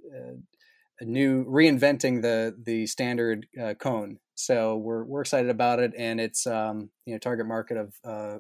[1.01, 4.19] a new reinventing the the standard uh, cone.
[4.35, 8.39] So we're we're excited about it, and it's um, you know target market of uh,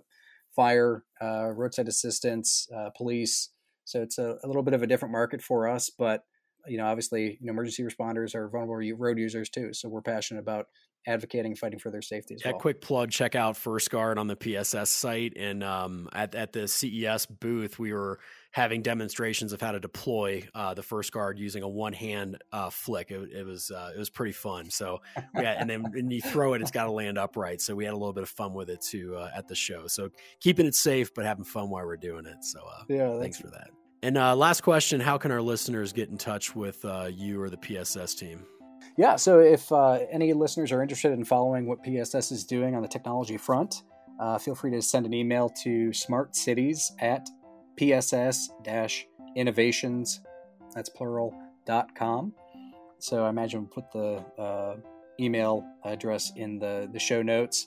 [0.54, 3.50] fire, uh, roadside assistance, uh, police.
[3.84, 6.24] So it's a, a, little bit of a different market for us, but
[6.68, 9.72] you know obviously you know emergency responders are vulnerable road users too.
[9.72, 10.66] So we're passionate about
[11.06, 12.60] advocating fighting for their safety as yeah, well.
[12.60, 16.66] Quick plug: check out First Guard on the PSS site, and um, at at the
[16.66, 18.18] CES booth, we were
[18.50, 22.70] having demonstrations of how to deploy uh, the First Guard using a one hand uh,
[22.70, 23.10] flick.
[23.10, 24.70] It, it was uh, it was pretty fun.
[24.70, 25.00] So
[25.34, 27.60] yeah, and then when you throw it, it's got to land upright.
[27.60, 29.86] So we had a little bit of fun with it too uh, at the show.
[29.86, 30.10] So
[30.40, 32.44] keeping it safe, but having fun while we're doing it.
[32.44, 33.70] So uh, yeah, thanks for that.
[34.06, 37.56] And uh, last question: How can our listeners get in touch with you or the
[37.56, 38.46] PSS team?
[38.96, 42.82] yeah, so if uh, any listeners are interested in following what PSS is doing on
[42.82, 43.82] the technology front,
[44.20, 47.28] uh, feel free to send an email to smartcities at
[47.76, 48.48] pss
[49.34, 50.20] innovations,
[50.74, 51.34] that's plural,
[51.66, 52.32] dot com.
[52.98, 54.76] So I imagine we'll put the uh,
[55.20, 57.66] email address in the, the show notes.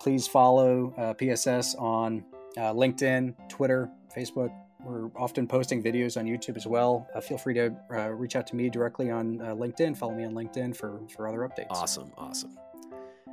[0.00, 2.24] Please follow uh, PSS on
[2.56, 4.50] uh, LinkedIn, Twitter, Facebook,
[4.84, 7.08] we're often posting videos on YouTube as well.
[7.14, 9.96] Uh, feel free to uh, reach out to me directly on uh, LinkedIn.
[9.96, 11.66] Follow me on LinkedIn for, for other updates.
[11.70, 12.12] Awesome.
[12.16, 12.56] Awesome.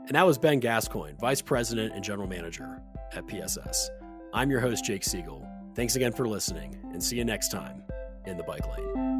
[0.07, 2.81] And that was Ben Gascoigne, Vice President and General Manager
[3.13, 3.89] at PSS.
[4.33, 5.45] I'm your host, Jake Sigal.
[5.75, 7.83] Thanks again for listening, and see you next time
[8.25, 9.16] in the bike lane.